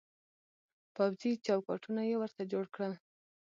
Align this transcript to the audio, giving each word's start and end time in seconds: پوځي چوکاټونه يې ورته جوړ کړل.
پوځي 0.95 1.31
چوکاټونه 1.45 2.01
يې 2.09 2.15
ورته 2.19 2.41
جوړ 2.51 2.65
کړل. 2.75 2.93